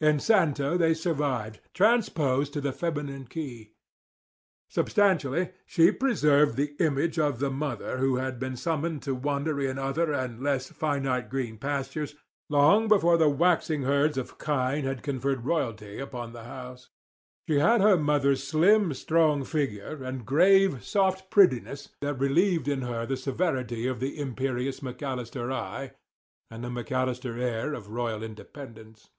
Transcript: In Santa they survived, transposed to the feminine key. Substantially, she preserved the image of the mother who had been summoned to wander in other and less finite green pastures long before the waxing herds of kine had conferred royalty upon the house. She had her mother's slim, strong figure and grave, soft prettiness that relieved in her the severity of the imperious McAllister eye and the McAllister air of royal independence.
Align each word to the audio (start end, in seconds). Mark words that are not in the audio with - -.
In 0.00 0.20
Santa 0.20 0.78
they 0.78 0.94
survived, 0.94 1.58
transposed 1.74 2.52
to 2.52 2.60
the 2.60 2.70
feminine 2.70 3.24
key. 3.24 3.72
Substantially, 4.68 5.50
she 5.66 5.90
preserved 5.90 6.54
the 6.54 6.76
image 6.78 7.18
of 7.18 7.40
the 7.40 7.50
mother 7.50 7.96
who 7.98 8.14
had 8.14 8.38
been 8.38 8.54
summoned 8.54 9.02
to 9.02 9.12
wander 9.16 9.60
in 9.60 9.76
other 9.76 10.12
and 10.12 10.40
less 10.40 10.70
finite 10.70 11.28
green 11.28 11.58
pastures 11.58 12.14
long 12.48 12.86
before 12.86 13.16
the 13.16 13.28
waxing 13.28 13.82
herds 13.82 14.16
of 14.16 14.38
kine 14.38 14.84
had 14.84 15.02
conferred 15.02 15.44
royalty 15.44 15.98
upon 15.98 16.32
the 16.32 16.44
house. 16.44 16.90
She 17.48 17.58
had 17.58 17.80
her 17.80 17.96
mother's 17.96 18.44
slim, 18.46 18.94
strong 18.94 19.42
figure 19.42 20.04
and 20.04 20.24
grave, 20.24 20.84
soft 20.86 21.28
prettiness 21.28 21.88
that 22.02 22.20
relieved 22.20 22.68
in 22.68 22.82
her 22.82 23.04
the 23.04 23.16
severity 23.16 23.88
of 23.88 23.98
the 23.98 24.16
imperious 24.20 24.78
McAllister 24.78 25.52
eye 25.52 25.90
and 26.52 26.62
the 26.62 26.68
McAllister 26.68 27.36
air 27.40 27.74
of 27.74 27.88
royal 27.90 28.22
independence. 28.22 29.10